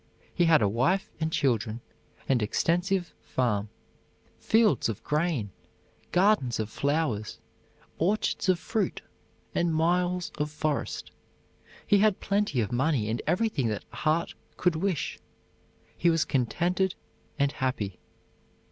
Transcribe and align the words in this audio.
He 0.33 0.45
had 0.45 0.63
a 0.63 0.67
wife 0.67 1.11
and 1.19 1.31
children; 1.31 1.79
an 2.27 2.41
extensive 2.41 3.13
farm, 3.21 3.69
fields 4.39 4.89
of 4.89 5.03
grain, 5.03 5.51
gardens 6.11 6.59
of 6.59 6.71
flowers, 6.71 7.37
orchards 7.99 8.49
of 8.49 8.57
fruit, 8.57 9.03
and 9.53 9.71
miles 9.75 10.31
of 10.39 10.49
forest. 10.49 11.11
He 11.85 11.99
had 11.99 12.19
plenty 12.19 12.61
of 12.61 12.71
money 12.71 13.11
and 13.11 13.21
everything 13.27 13.67
that 13.67 13.85
heart 13.91 14.33
could 14.57 14.75
wish. 14.75 15.19
He 15.95 16.09
was 16.09 16.25
contented 16.25 16.95
and 17.37 17.51
happy. 17.51 17.99